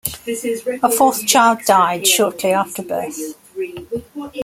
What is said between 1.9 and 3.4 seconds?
shortly after birth.